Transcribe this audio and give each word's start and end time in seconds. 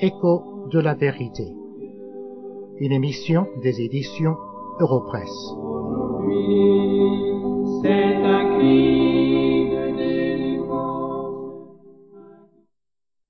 Écho 0.00 0.68
de 0.70 0.78
la 0.78 0.94
vérité. 0.94 1.52
Une 2.78 2.92
émission 2.92 3.48
des 3.64 3.80
éditions 3.80 4.36
Europresse. 4.78 5.28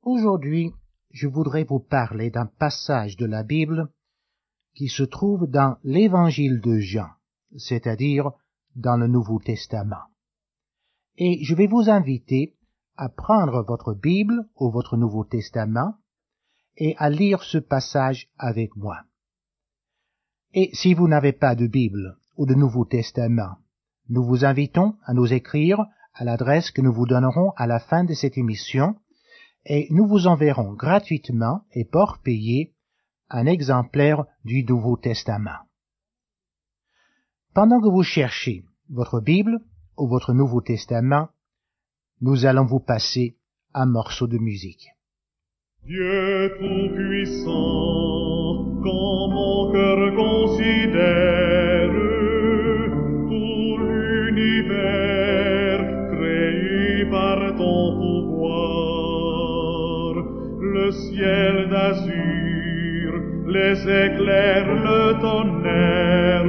Aujourd'hui, 0.03 0.75
je 1.11 1.27
voudrais 1.27 1.65
vous 1.65 1.81
parler 1.81 2.31
d'un 2.31 2.45
passage 2.45 3.17
de 3.17 3.25
la 3.25 3.43
Bible 3.45 3.89
qui 4.75 4.89
se 4.89 5.05
trouve 5.05 5.47
dans 5.47 5.79
l'évangile 5.85 6.61
de 6.61 6.79
Jean, 6.81 7.09
c'est-à-dire 7.57 8.31
dans 8.77 8.99
le 8.99 9.07
Nouveau 9.07 9.39
Testament. 9.39 10.05
Et 11.17 11.43
je 11.43 11.55
vais 11.55 11.67
vous 11.67 11.89
inviter 11.89 12.59
à 12.99 13.09
prendre 13.09 13.65
votre 13.67 13.95
Bible 13.95 14.47
ou 14.61 14.71
votre 14.71 14.99
Nouveau 14.99 15.25
Testament 15.25 15.95
et 16.79 16.95
à 16.97 17.11
lire 17.11 17.43
ce 17.43 17.59
passage 17.59 18.29
avec 18.39 18.75
moi. 18.77 19.03
Et 20.55 20.71
si 20.73 20.95
vous 20.95 21.09
n'avez 21.09 21.33
pas 21.33 21.55
de 21.55 21.67
Bible 21.67 22.17
ou 22.37 22.47
de 22.47 22.55
Nouveau 22.55 22.85
Testament, 22.85 23.59
nous 24.09 24.25
vous 24.25 24.45
invitons 24.45 24.95
à 25.05 25.13
nous 25.13 25.33
écrire 25.33 25.85
à 26.15 26.25
l'adresse 26.25 26.71
que 26.71 26.81
nous 26.81 26.93
vous 26.93 27.07
donnerons 27.07 27.51
à 27.57 27.67
la 27.67 27.81
fin 27.81 28.05
de 28.05 28.15
cette 28.15 28.39
émission 28.39 28.97
et 29.67 29.89
nous 29.91 30.07
vous 30.07 30.27
enverrons 30.27 30.73
gratuitement 30.73 31.65
et 31.73 31.85
pour 31.85 32.19
payer 32.23 32.75
un 33.29 33.47
exemplaire 33.47 34.25
du 34.45 34.65
Nouveau 34.65 34.97
Testament. 34.97 35.67
Pendant 37.55 37.81
que 37.81 37.89
vous 37.89 38.05
cherchez 38.05 38.65
votre 38.89 39.21
Bible 39.21 39.59
ou 39.97 40.09
votre 40.09 40.33
Nouveau 40.33 40.63
Testament, 40.63 41.29
nous 42.21 42.47
allons 42.47 42.65
vous 42.65 42.81
passer 42.81 43.37
un 43.75 43.87
morceau 43.87 44.27
de 44.27 44.39
musique. 44.39 44.89
Dieu 45.85 46.53
tout-puissant, 46.59 47.51
quand 48.83 49.29
mon 49.29 49.73
cœur 49.73 50.15
considère 50.15 51.91
tout 53.29 53.79
l'univers 53.89 55.81
créé 56.13 57.05
par 57.11 57.39
ton 57.57 57.97
pouvoir, 57.97 59.05
le 60.61 60.91
ciel 60.91 61.69
d'azur, 61.71 63.13
les 63.47 63.81
éclairs, 63.83 64.69
le 64.75 65.21
tonnerre, 65.23 66.45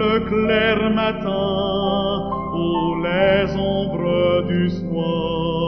le 0.00 0.20
clair 0.28 0.90
matin 0.90 2.30
ou 2.54 3.02
les 3.02 3.56
ombres 3.56 4.46
du 4.46 4.70
soir 4.70 5.67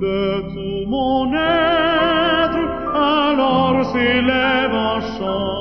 de 0.00 0.40
tout 0.52 0.88
mon 0.88 1.32
être, 1.32 2.58
alors 2.94 3.84
s'élève 3.92 4.72
un 4.72 5.00
chant. 5.18 5.57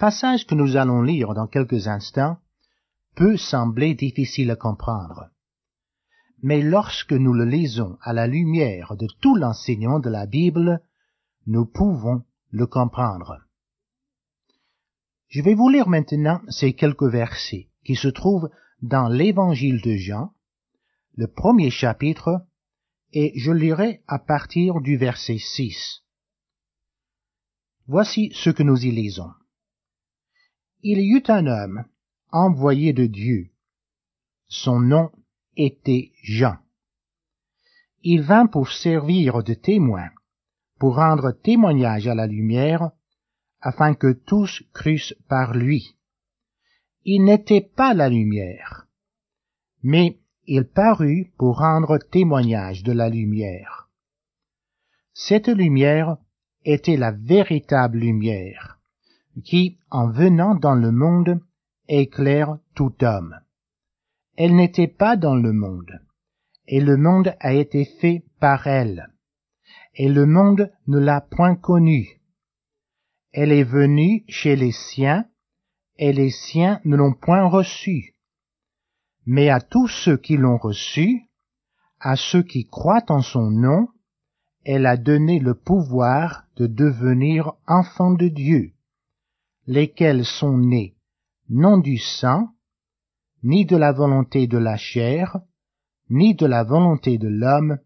Passage 0.00 0.46
que 0.46 0.54
nous 0.54 0.76
allons 0.76 1.02
lire 1.02 1.34
dans 1.34 1.46
quelques 1.46 1.86
instants 1.86 2.38
peut 3.16 3.36
sembler 3.36 3.94
difficile 3.94 4.50
à 4.50 4.56
comprendre. 4.56 5.28
Mais 6.42 6.62
lorsque 6.62 7.12
nous 7.12 7.34
le 7.34 7.44
lisons 7.44 7.98
à 8.00 8.14
la 8.14 8.26
lumière 8.26 8.96
de 8.96 9.06
tout 9.20 9.36
l'enseignement 9.36 10.00
de 10.00 10.08
la 10.08 10.24
Bible, 10.24 10.80
nous 11.46 11.66
pouvons 11.66 12.24
le 12.48 12.66
comprendre. 12.66 13.40
Je 15.28 15.42
vais 15.42 15.54
vous 15.54 15.68
lire 15.68 15.86
maintenant 15.86 16.40
ces 16.48 16.72
quelques 16.72 17.02
versets 17.02 17.68
qui 17.84 17.94
se 17.94 18.08
trouvent 18.08 18.48
dans 18.80 19.06
l'évangile 19.06 19.82
de 19.82 19.96
Jean, 19.96 20.32
le 21.14 21.26
premier 21.26 21.68
chapitre, 21.68 22.46
et 23.12 23.38
je 23.38 23.52
lirai 23.52 24.02
à 24.06 24.18
partir 24.18 24.80
du 24.80 24.96
verset 24.96 25.36
6. 25.36 26.02
Voici 27.86 28.32
ce 28.34 28.48
que 28.48 28.62
nous 28.62 28.82
y 28.86 28.92
lisons. 28.92 29.30
Il 30.82 30.98
y 30.98 31.10
eut 31.10 31.24
un 31.28 31.46
homme 31.46 31.84
envoyé 32.32 32.92
de 32.92 33.06
Dieu. 33.06 33.50
Son 34.48 34.80
nom 34.80 35.10
était 35.56 36.12
Jean. 36.22 36.56
Il 38.02 38.22
vint 38.22 38.46
pour 38.46 38.70
servir 38.70 39.42
de 39.42 39.52
témoin, 39.52 40.08
pour 40.78 40.96
rendre 40.96 41.32
témoignage 41.32 42.08
à 42.08 42.14
la 42.14 42.26
lumière, 42.26 42.92
afin 43.60 43.94
que 43.94 44.12
tous 44.12 44.62
crussent 44.72 45.14
par 45.28 45.54
lui. 45.54 45.96
Il 47.04 47.24
n'était 47.24 47.60
pas 47.60 47.92
la 47.92 48.08
lumière, 48.08 48.86
mais 49.82 50.18
il 50.46 50.64
parut 50.64 51.30
pour 51.36 51.58
rendre 51.58 51.98
témoignage 51.98 52.82
de 52.82 52.92
la 52.92 53.10
lumière. 53.10 53.90
Cette 55.12 55.48
lumière 55.48 56.16
était 56.64 56.96
la 56.96 57.10
véritable 57.10 57.98
lumière, 57.98 58.79
qui, 59.44 59.78
en 59.90 60.10
venant 60.10 60.54
dans 60.54 60.74
le 60.74 60.92
monde, 60.92 61.40
éclaire 61.88 62.58
tout 62.74 62.94
homme. 63.02 63.36
Elle 64.36 64.56
n'était 64.56 64.88
pas 64.88 65.16
dans 65.16 65.34
le 65.34 65.52
monde, 65.52 66.00
et 66.66 66.80
le 66.80 66.96
monde 66.96 67.34
a 67.40 67.52
été 67.52 67.84
fait 67.84 68.24
par 68.38 68.66
elle, 68.66 69.08
et 69.94 70.08
le 70.08 70.26
monde 70.26 70.70
ne 70.86 70.98
l'a 70.98 71.20
point 71.20 71.56
connue. 71.56 72.20
Elle 73.32 73.52
est 73.52 73.64
venue 73.64 74.24
chez 74.28 74.56
les 74.56 74.72
siens, 74.72 75.26
et 75.98 76.12
les 76.12 76.30
siens 76.30 76.80
ne 76.84 76.96
l'ont 76.96 77.12
point 77.12 77.46
reçue. 77.46 78.14
Mais 79.26 79.50
à 79.50 79.60
tous 79.60 79.88
ceux 79.88 80.16
qui 80.16 80.36
l'ont 80.36 80.56
reçue, 80.56 81.22
à 82.00 82.16
ceux 82.16 82.42
qui 82.42 82.66
croient 82.66 83.04
en 83.10 83.20
son 83.20 83.50
nom, 83.50 83.88
elle 84.64 84.86
a 84.86 84.96
donné 84.96 85.38
le 85.38 85.54
pouvoir 85.54 86.44
de 86.56 86.66
devenir 86.66 87.52
enfants 87.66 88.12
de 88.12 88.28
Dieu, 88.28 88.72
lesquels 89.66 90.24
sont 90.24 90.56
nés 90.56 90.94
non 91.50 91.78
du 91.78 91.98
sang, 91.98 92.48
ni 93.42 93.64
de 93.66 93.76
la 93.76 93.92
volonté 93.92 94.46
de 94.46 94.56
la 94.56 94.76
chair, 94.76 95.40
ni 96.08 96.34
de 96.34 96.46
la 96.46 96.62
volonté 96.62 97.18
de 97.18 97.28
l'homme, 97.28 97.78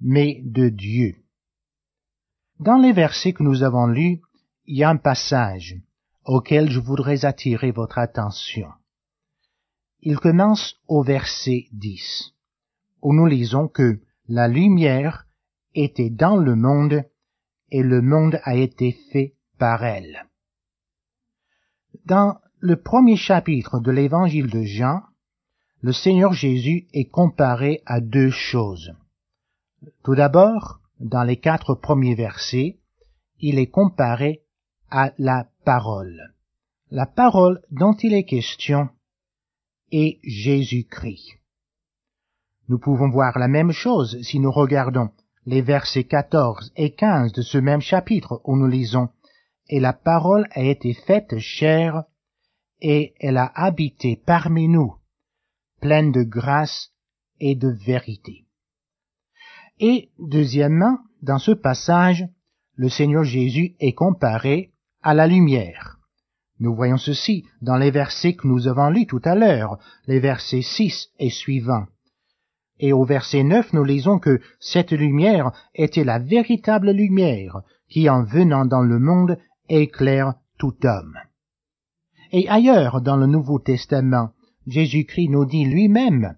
mais 0.00 0.40
de 0.44 0.70
Dieu. 0.70 1.16
Dans 2.58 2.78
les 2.78 2.92
versets 2.92 3.34
que 3.34 3.42
nous 3.42 3.62
avons 3.62 3.86
lus, 3.86 4.22
il 4.64 4.78
y 4.78 4.84
a 4.84 4.88
un 4.88 4.96
passage 4.96 5.76
auquel 6.24 6.70
je 6.70 6.80
voudrais 6.80 7.24
attirer 7.24 7.70
votre 7.70 7.98
attention. 7.98 8.70
Il 10.00 10.18
commence 10.18 10.76
au 10.88 11.02
verset 11.02 11.66
10, 11.72 12.32
où 13.02 13.12
nous 13.12 13.26
lisons 13.26 13.68
que 13.68 14.00
la 14.28 14.48
lumière 14.48 15.26
était 15.74 16.10
dans 16.10 16.36
le 16.36 16.56
monde 16.56 17.04
et 17.70 17.82
le 17.82 18.00
monde 18.00 18.40
a 18.44 18.56
été 18.56 18.92
fait 19.12 19.34
par 19.58 19.84
elle. 19.84 20.26
Dans 22.06 22.38
le 22.60 22.76
premier 22.76 23.16
chapitre 23.16 23.80
de 23.80 23.90
l'évangile 23.90 24.48
de 24.48 24.62
Jean, 24.62 25.02
le 25.80 25.92
Seigneur 25.92 26.32
Jésus 26.32 26.86
est 26.92 27.10
comparé 27.10 27.82
à 27.84 28.00
deux 28.00 28.30
choses. 28.30 28.94
Tout 30.04 30.14
d'abord, 30.14 30.78
dans 31.00 31.24
les 31.24 31.36
quatre 31.36 31.74
premiers 31.74 32.14
versets, 32.14 32.78
il 33.40 33.58
est 33.58 33.70
comparé 33.70 34.44
à 34.88 35.14
la 35.18 35.48
parole. 35.64 36.32
La 36.92 37.06
parole 37.06 37.60
dont 37.72 37.94
il 37.94 38.14
est 38.14 38.24
question 38.24 38.88
est 39.90 40.20
Jésus-Christ. 40.22 41.40
Nous 42.68 42.78
pouvons 42.78 43.10
voir 43.10 43.36
la 43.36 43.48
même 43.48 43.72
chose 43.72 44.22
si 44.22 44.38
nous 44.38 44.52
regardons 44.52 45.10
les 45.44 45.60
versets 45.60 46.04
14 46.04 46.72
et 46.76 46.94
15 46.94 47.32
de 47.32 47.42
ce 47.42 47.58
même 47.58 47.80
chapitre 47.80 48.40
où 48.44 48.56
nous 48.56 48.68
lisons 48.68 49.08
Et 49.68 49.80
la 49.80 49.92
parole 49.92 50.46
a 50.52 50.62
été 50.62 50.94
faite 50.94 51.38
chair 51.38 52.04
et 52.80 53.14
elle 53.20 53.36
a 53.36 53.50
habité 53.54 54.20
parmi 54.24 54.68
nous, 54.68 54.94
pleine 55.80 56.12
de 56.12 56.22
grâce 56.22 56.92
et 57.40 57.54
de 57.54 57.68
vérité. 57.68 58.44
Et 59.80 60.10
deuxièmement, 60.18 60.98
dans 61.22 61.38
ce 61.38 61.52
passage, 61.52 62.26
le 62.74 62.88
Seigneur 62.88 63.24
Jésus 63.24 63.74
est 63.80 63.92
comparé 63.92 64.72
à 65.02 65.14
la 65.14 65.26
lumière. 65.26 65.98
Nous 66.58 66.74
voyons 66.74 66.96
ceci 66.96 67.44
dans 67.60 67.76
les 67.76 67.90
versets 67.90 68.34
que 68.34 68.46
nous 68.46 68.68
avons 68.68 68.88
lus 68.88 69.06
tout 69.06 69.20
à 69.24 69.34
l'heure, 69.34 69.78
les 70.06 70.20
versets 70.20 70.62
6 70.62 71.10
et 71.18 71.30
suivants. 71.30 71.86
Et 72.78 72.92
au 72.92 73.04
verset 73.04 73.42
9, 73.42 73.72
nous 73.72 73.84
lisons 73.84 74.18
que 74.18 74.40
cette 74.60 74.92
lumière 74.92 75.52
était 75.74 76.04
la 76.04 76.18
véritable 76.18 76.90
lumière 76.90 77.62
qui, 77.88 78.08
en 78.08 78.24
venant 78.24 78.64
dans 78.64 78.82
le 78.82 78.98
monde, 78.98 79.38
éclaire 79.68 80.34
tout 80.58 80.74
homme. 80.84 81.16
Et 82.32 82.48
ailleurs 82.48 83.00
dans 83.00 83.16
le 83.16 83.26
Nouveau 83.26 83.58
Testament, 83.58 84.30
Jésus-Christ 84.66 85.28
nous 85.28 85.44
dit 85.44 85.64
lui-même 85.64 86.36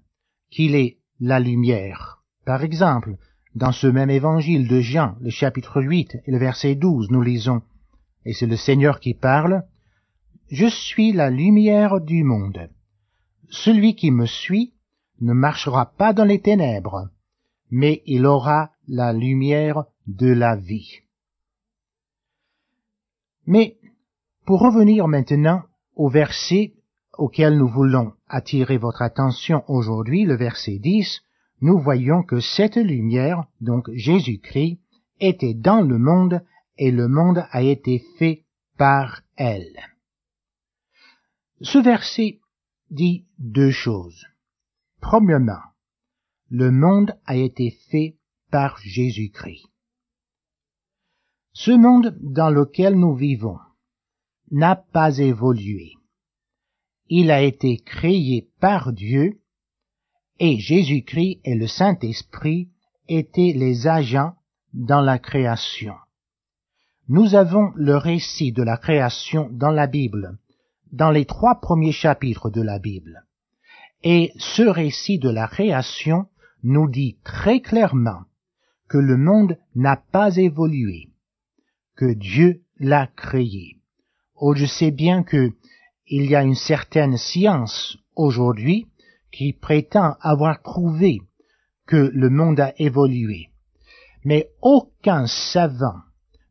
qu'il 0.51 0.75
est 0.75 0.99
la 1.21 1.41
lumière. 1.41 2.23
Par 2.45 2.63
exemple, 2.63 3.17
dans 3.55 3.73
ce 3.73 3.87
même 3.87 4.11
évangile 4.11 4.69
de 4.69 4.81
Jean, 4.81 5.17
le 5.21 5.31
chapitre 5.31 5.83
8 5.83 6.19
et 6.27 6.31
le 6.31 6.39
verset 6.39 6.75
12, 6.75 7.11
nous 7.11 7.23
lisons, 7.23 7.63
et 8.25 8.33
c'est 8.33 8.47
le 8.47 8.57
Seigneur 8.57 9.01
qui 9.01 9.15
parle, 9.15 9.65
Je 10.51 10.67
suis 10.67 11.13
la 11.13 11.31
lumière 11.31 12.01
du 12.01 12.25
monde. 12.25 12.71
Celui 13.51 13.95
qui 13.95 14.11
me 14.11 14.27
suit 14.27 14.75
ne 15.21 15.33
marchera 15.33 15.87
pas 15.87 16.13
dans 16.13 16.25
les 16.25 16.41
ténèbres, 16.41 17.09
mais 17.71 18.03
il 18.07 18.27
aura 18.27 18.71
la 18.87 19.13
lumière 19.13 19.85
de 20.07 20.29
la 20.29 20.57
vie. 20.57 21.01
Mais 23.49 23.79
pour 24.45 24.61
revenir 24.61 25.09
maintenant 25.09 25.63
au 25.97 26.11
verset 26.11 26.75
auquel 27.17 27.57
nous 27.57 27.67
voulons 27.67 28.13
attirer 28.29 28.77
votre 28.77 29.01
attention 29.01 29.65
aujourd'hui, 29.69 30.27
le 30.27 30.37
verset 30.37 30.79
10, 30.79 31.23
nous 31.63 31.79
voyons 31.79 32.23
que 32.23 32.41
cette 32.41 32.77
lumière, 32.77 33.47
donc 33.63 33.91
Jésus-Christ, 33.95 34.81
était 35.19 35.55
dans 35.55 35.81
le 35.81 35.99
monde 35.99 36.45
et 36.77 36.91
le 36.91 37.09
monde 37.09 37.47
a 37.51 37.63
été 37.63 38.05
fait 38.19 38.45
par 38.77 39.23
elle. 39.37 39.81
Ce 41.63 41.79
verset 41.79 42.41
dit 42.91 43.27
deux 43.39 43.71
choses. 43.71 44.27
Premièrement, 45.01 45.63
le 46.51 46.71
monde 46.71 47.19
a 47.25 47.35
été 47.35 47.71
fait 47.91 48.19
par 48.51 48.77
Jésus-Christ. 48.83 49.71
Ce 51.61 51.73
monde 51.73 52.17
dans 52.21 52.51
lequel 52.51 52.95
nous 52.95 53.17
vivons 53.17 53.59
n'a 54.53 54.77
pas 54.77 55.19
évolué. 55.19 55.95
Il 57.09 57.33
a 57.33 57.43
été 57.43 57.79
créé 57.79 58.49
par 58.61 58.93
Dieu 58.93 59.41
et 60.39 60.61
Jésus-Christ 60.61 61.41
et 61.43 61.57
le 61.57 61.67
Saint-Esprit 61.67 62.71
étaient 63.09 63.55
les 63.57 63.89
agents 63.89 64.35
dans 64.73 65.01
la 65.01 65.19
création. 65.19 65.97
Nous 67.09 67.35
avons 67.35 67.73
le 67.75 67.97
récit 67.97 68.53
de 68.53 68.63
la 68.63 68.77
création 68.77 69.49
dans 69.51 69.73
la 69.73 69.89
Bible, 69.89 70.39
dans 70.93 71.11
les 71.11 71.25
trois 71.25 71.61
premiers 71.61 71.91
chapitres 71.91 72.51
de 72.51 72.63
la 72.63 72.79
Bible. 72.79 73.27
Et 74.05 74.31
ce 74.37 74.63
récit 74.63 75.19
de 75.19 75.29
la 75.29 75.49
création 75.49 76.29
nous 76.63 76.89
dit 76.89 77.19
très 77.25 77.59
clairement 77.59 78.23
que 78.89 78.99
le 78.99 79.17
monde 79.17 79.59
n'a 79.75 79.97
pas 79.97 80.37
évolué, 80.37 81.09
que 81.99 82.15
Dieu 82.15 82.63
l'a 82.79 83.09
créé. 83.09 83.77
Oh, 84.37 84.55
je 84.55 84.67
sais 84.67 84.93
bien 84.93 85.25
que 85.25 85.51
il 86.07 86.31
y 86.31 86.37
a 86.37 86.45
une 86.45 86.55
certaine 86.55 87.17
science 87.17 87.99
aujourd'hui 88.15 88.87
qui 89.33 89.53
prétend 89.53 90.15
avoir 90.21 90.63
prouvé 90.63 91.21
que 91.87 92.11
le 92.15 92.31
monde 92.31 92.61
a 92.61 92.73
évolué. 92.79 93.49
Mais 94.25 94.49
aucun 94.63 95.27
savant 95.27 95.99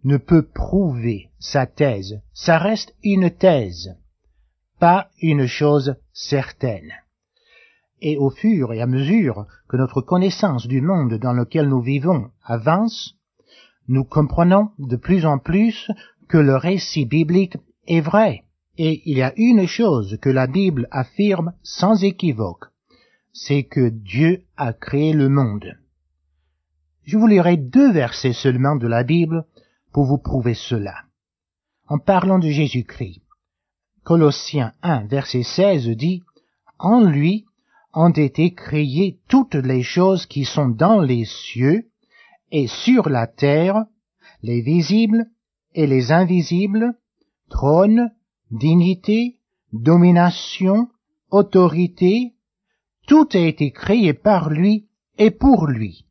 ne 0.03 0.17
peut 0.17 0.45
prouver 0.45 1.29
sa 1.39 1.65
thèse. 1.65 2.19
Ça 2.33 2.57
reste 2.57 2.93
une 3.01 3.31
thèse, 3.31 3.95
pas 4.79 5.09
une 5.21 5.47
chose 5.47 5.95
certaine. 6.11 6.91
Et 8.01 8.17
au 8.17 8.29
fur 8.29 8.73
et 8.73 8.81
à 8.81 8.85
mesure 8.85 9.47
que 9.69 9.77
notre 9.77 10.01
connaissance 10.01 10.67
du 10.67 10.81
monde 10.81 11.13
dans 11.13 11.33
lequel 11.33 11.69
nous 11.69 11.81
vivons 11.81 12.31
avance, 12.43 13.15
nous 13.87 14.03
comprenons 14.03 14.71
de 14.79 14.95
plus 14.95 15.25
en 15.25 15.39
plus 15.39 15.89
que 16.27 16.37
le 16.37 16.55
récit 16.55 17.05
biblique 17.05 17.57
est 17.87 18.01
vrai. 18.01 18.43
Et 18.77 19.01
il 19.05 19.17
y 19.17 19.23
a 19.23 19.33
une 19.37 19.65
chose 19.65 20.17
que 20.21 20.29
la 20.29 20.45
Bible 20.45 20.87
affirme 20.91 21.53
sans 21.63 22.03
équivoque, 22.03 22.65
c'est 23.33 23.63
que 23.63 23.89
Dieu 23.89 24.43
a 24.55 24.73
créé 24.73 25.13
le 25.13 25.29
monde. 25.29 25.77
Je 27.03 27.17
vous 27.17 27.27
lirai 27.27 27.57
deux 27.57 27.91
versets 27.91 28.33
seulement 28.33 28.75
de 28.75 28.87
la 28.87 29.03
Bible 29.03 29.45
pour 29.93 30.05
vous 30.05 30.17
prouver 30.17 30.53
cela. 30.53 30.95
En 31.87 31.97
parlant 31.97 32.37
de 32.37 32.49
Jésus-Christ, 32.49 33.21
Colossiens 34.03 34.73
1, 34.83 35.05
verset 35.07 35.43
16 35.43 35.87
dit, 35.89 36.21
En 36.77 37.01
lui 37.01 37.45
ont 37.93 38.11
été 38.11 38.53
créées 38.53 39.19
toutes 39.27 39.55
les 39.55 39.83
choses 39.83 40.25
qui 40.25 40.45
sont 40.45 40.69
dans 40.69 41.01
les 41.01 41.25
cieux 41.25 41.89
et 42.51 42.67
sur 42.67 43.09
la 43.09 43.27
terre, 43.27 43.85
les 44.41 44.61
visibles 44.61 45.25
et 45.73 45.87
les 45.87 46.11
invisibles, 46.11 46.93
trônes, 47.49 48.11
dignité, 48.51 49.39
domination, 49.73 50.89
autorité, 51.29 52.33
tout 53.05 53.27
a 53.33 53.39
été 53.39 53.71
créé 53.71 54.13
par 54.13 54.49
lui 54.49 54.87
et 55.17 55.31
pour 55.31 55.67
lui. 55.67 56.05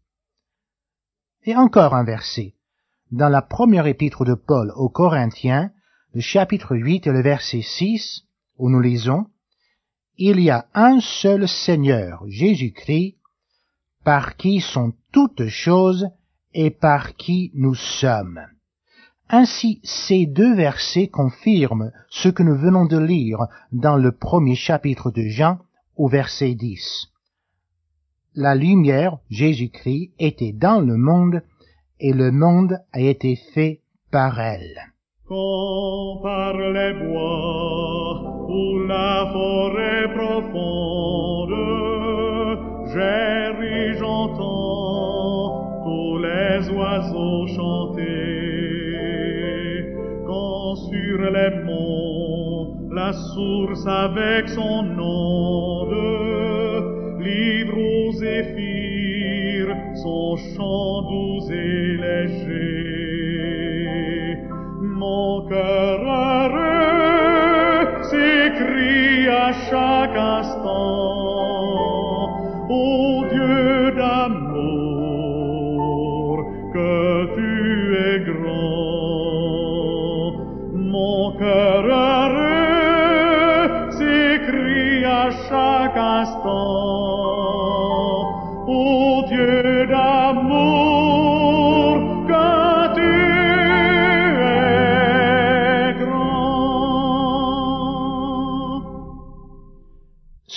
Et 1.44 1.56
encore 1.56 1.94
un 1.94 2.04
verset. 2.04 2.54
Dans 3.12 3.28
la 3.28 3.42
première 3.42 3.86
épître 3.86 4.24
de 4.24 4.34
Paul 4.34 4.72
aux 4.74 4.88
Corinthiens, 4.88 5.70
le 6.12 6.20
chapitre 6.20 6.76
8 6.76 7.06
et 7.06 7.12
le 7.12 7.22
verset 7.22 7.62
6, 7.62 8.24
où 8.58 8.68
nous 8.68 8.80
lisons, 8.80 9.26
Il 10.16 10.40
y 10.40 10.50
a 10.50 10.66
un 10.74 11.00
seul 11.00 11.46
Seigneur, 11.46 12.24
Jésus-Christ, 12.26 13.18
par 14.02 14.36
qui 14.36 14.60
sont 14.60 14.94
toutes 15.12 15.48
choses 15.48 16.08
et 16.56 16.70
par 16.70 17.16
qui 17.16 17.52
nous 17.54 17.74
sommes. 17.74 18.40
Ainsi, 19.28 19.80
ces 19.84 20.24
deux 20.24 20.54
versets 20.56 21.08
confirment 21.08 21.92
ce 22.08 22.30
que 22.30 22.42
nous 22.42 22.56
venons 22.56 22.86
de 22.86 22.98
lire 22.98 23.46
dans 23.72 23.96
le 23.96 24.10
premier 24.10 24.54
chapitre 24.54 25.10
de 25.10 25.22
Jean 25.28 25.58
au 25.96 26.08
verset 26.08 26.54
10. 26.54 27.08
La 28.34 28.54
lumière, 28.54 29.18
Jésus-Christ, 29.28 30.12
était 30.18 30.52
dans 30.52 30.80
le 30.80 30.96
monde 30.96 31.42
et 32.00 32.14
le 32.14 32.30
monde 32.30 32.78
a 32.92 33.00
été 33.00 33.36
fait 33.52 33.80
par 34.10 34.40
elle. 34.40 34.80
Chanter 47.48 48.46
sur 50.76 51.18
les 51.30 51.62
monts, 51.64 52.76
la 52.92 53.12
source 53.12 53.86
avec 53.86 54.48
son 54.48 54.84
onde 54.98 55.94
livre 57.20 57.78
aux 57.78 58.12
zéphyrs 58.12 59.76
son 59.94 60.36
chant 60.36 61.02
doux 61.02 61.50
et 61.50 61.96
léger. 61.96 62.95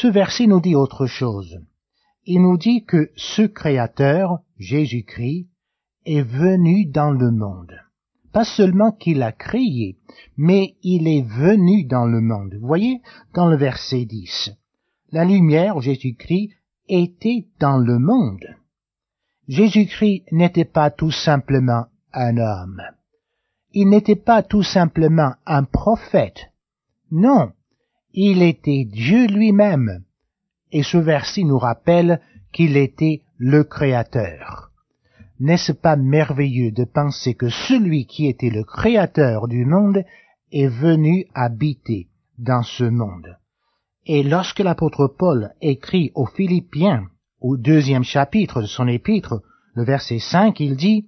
Ce 0.02 0.08
verset 0.08 0.48
nous 0.48 0.62
dit 0.62 0.76
autre 0.76 1.08
chose. 1.08 1.60
Il 2.26 2.42
nous 2.42 2.58
dit 2.58 2.86
que 2.86 3.12
ce 3.18 3.42
Créateur, 3.42 4.40
Jésus-Christ, 4.58 5.50
est 6.06 6.22
venu 6.22 6.86
dans 6.86 7.12
le 7.12 7.32
monde. 7.32 7.76
Pas 8.32 8.46
seulement 8.46 8.92
qu'il 8.92 9.22
a 9.24 9.34
créé, 9.34 9.98
mais 10.38 10.76
il 10.84 11.08
est 11.08 11.28
venu 11.28 11.84
dans 11.84 12.06
le 12.06 12.22
monde. 12.22 12.56
Vous 12.62 12.68
voyez, 12.68 13.02
dans 13.36 13.48
le 13.48 13.58
verset 13.58 14.06
10, 14.06 14.52
la 15.12 15.26
lumière, 15.26 15.82
Jésus-Christ, 15.82 16.52
était 16.88 17.48
dans 17.60 17.78
le 17.78 18.00
monde. 18.00 18.46
Jésus-Christ 19.48 20.26
n'était 20.32 20.66
pas 20.66 20.92
tout 20.92 21.12
simplement 21.12 21.86
un 22.14 22.38
homme. 22.38 22.82
Il 23.72 23.90
n'était 23.90 24.16
pas 24.16 24.44
tout 24.44 24.64
simplement 24.64 25.34
un 25.46 25.64
prophète. 25.64 26.52
Non, 27.12 27.52
il 28.14 28.42
était 28.42 28.86
Dieu 28.86 29.28
lui-même. 29.28 30.04
Et 30.72 30.84
ce 30.84 30.98
verset 30.98 31.44
nous 31.44 31.58
rappelle 31.58 32.22
qu'il 32.52 32.78
était 32.78 33.22
le 33.38 33.64
Créateur. 33.64 34.72
N'est-ce 35.40 35.72
pas 35.72 35.96
merveilleux 35.96 36.72
de 36.72 36.84
penser 36.84 37.34
que 37.34 37.50
celui 37.50 38.06
qui 38.06 38.28
était 38.28 38.50
le 38.50 38.64
Créateur 38.64 39.48
du 39.48 39.66
monde 39.66 40.04
est 40.52 40.68
venu 40.68 41.26
habiter 41.34 42.10
dans 42.38 42.64
ce 42.64 42.84
monde? 42.84 43.39
Et 44.12 44.24
lorsque 44.24 44.58
l'apôtre 44.58 45.06
Paul 45.06 45.52
écrit 45.62 46.12
aux 46.16 46.26
Philippiens, 46.26 47.04
au 47.42 47.58
deuxième 47.58 48.04
chapitre 48.04 48.60
de 48.60 48.66
son 48.66 48.88
épître, 48.88 49.44
le 49.76 49.84
verset 49.84 50.18
5, 50.18 50.60
il 50.60 50.76
dit, 50.78 51.06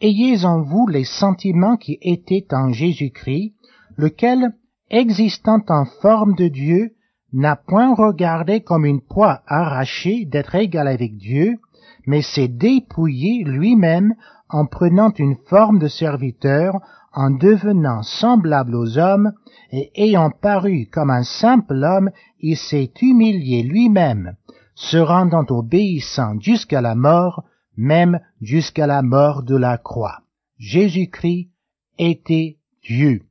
Ayez 0.00 0.44
en 0.44 0.60
vous 0.60 0.88
les 0.88 1.04
sentiments 1.04 1.76
qui 1.76 1.96
étaient 2.02 2.48
en 2.50 2.72
Jésus-Christ, 2.72 3.54
lequel, 3.96 4.52
existant 4.90 5.62
en 5.68 5.84
forme 6.02 6.34
de 6.34 6.48
Dieu, 6.48 6.96
n'a 7.32 7.54
point 7.54 7.94
regardé 7.94 8.62
comme 8.62 8.84
une 8.84 9.00
proie 9.00 9.42
arrachée 9.46 10.24
d'être 10.24 10.56
égal 10.56 10.88
avec 10.88 11.16
Dieu, 11.16 11.60
mais 12.04 12.22
s'est 12.22 12.48
dépouillé 12.48 13.44
lui-même 13.44 14.12
en 14.54 14.66
prenant 14.66 15.12
une 15.18 15.34
forme 15.48 15.80
de 15.80 15.88
serviteur, 15.88 16.80
en 17.12 17.30
devenant 17.30 18.04
semblable 18.04 18.76
aux 18.76 18.98
hommes, 18.98 19.32
et 19.72 19.90
ayant 19.96 20.30
paru 20.30 20.88
comme 20.92 21.10
un 21.10 21.24
simple 21.24 21.82
homme, 21.82 22.12
il 22.38 22.56
s'est 22.56 22.92
humilié 23.02 23.64
lui-même, 23.64 24.36
se 24.76 24.96
rendant 24.96 25.44
obéissant 25.48 26.38
jusqu'à 26.38 26.80
la 26.80 26.94
mort, 26.94 27.42
même 27.76 28.20
jusqu'à 28.40 28.86
la 28.86 29.02
mort 29.02 29.42
de 29.42 29.56
la 29.56 29.76
croix. 29.76 30.20
Jésus-Christ 30.58 31.50
était 31.98 32.58
Dieu. 32.84 33.22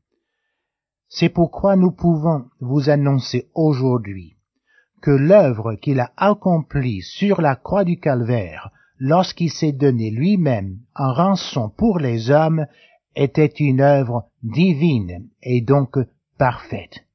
C'est 1.08 1.30
pourquoi 1.30 1.78
nous 1.78 1.92
pouvons 1.92 2.48
vous 2.60 2.90
annoncer 2.90 3.48
aujourd'hui 3.56 4.36
que 5.02 5.12
l'œuvre 5.12 5.76
qu'il 5.76 6.02
a 6.02 6.12
accomplie 6.18 7.02
sur 7.02 7.40
la 7.40 7.56
croix 7.56 7.86
du 7.86 7.98
calvaire 7.98 8.72
lorsqu'il 9.04 9.52
s'est 9.52 9.74
donné 9.74 10.12
lui-même 10.12 10.80
en 10.96 11.12
rançon 11.12 11.70
pour 11.70 12.00
les 12.00 12.32
hommes 12.32 12.66
était 13.18 13.54
une 13.60 13.82
œuvre 13.82 14.30
divine 14.44 15.28
et 15.42 15.60
donc 15.60 15.98
parfaite. 16.38 17.06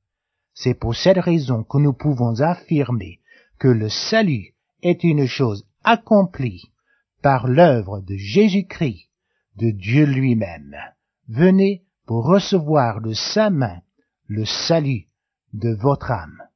C'est 0.53 0.75
pour 0.75 0.95
cette 0.95 1.17
raison 1.17 1.65
que 1.65 1.79
nous 1.79 1.95
pouvons 1.95 2.43
affirmer 2.43 3.21
que 3.59 3.69
le 3.69 3.89
salut 3.89 4.55
est 4.83 5.03
une 5.03 5.25
chose 5.25 5.67
accomplie 5.83 6.71
par 7.23 7.49
l'œuvre 7.49 8.01
de 8.01 8.17
Jésus-Christ, 8.17 9.09
de 9.57 9.71
Dieu 9.71 10.05
lui-même. 10.05 10.77
Venez 11.27 11.85
pour 12.05 12.27
recevoir 12.27 13.01
de 13.01 13.15
sa 13.15 13.49
main 13.49 13.81
le 14.27 14.45
salut 14.45 15.09
de 15.55 15.71
votre 15.71 16.11
âme. 16.11 16.48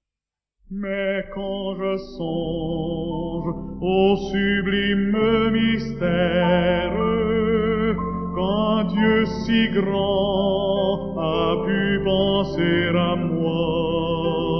Mais 0.74 1.22
quand 1.34 1.74
je 1.74 1.96
songe 2.16 3.54
au 3.82 4.16
sublime 4.16 5.18
mystère, 5.52 6.94
quand 8.34 8.84
Dieu 8.84 9.26
si 9.26 9.68
grand 9.68 11.14
a 11.18 11.66
pu 11.66 12.00
penser 12.04 12.88
à 12.96 13.16
moi, 13.16 14.52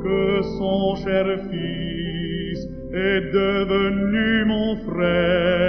que 0.00 0.42
son 0.58 0.94
cher 0.94 1.26
Fils 1.50 2.68
est 2.94 3.32
devenu 3.32 4.44
mon 4.44 4.76
frère, 4.76 5.59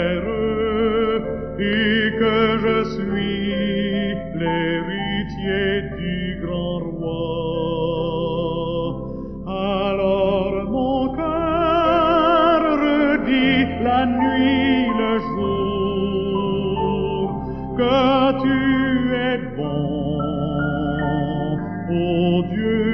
O 21.94 22.42
Dieu. 22.44 22.91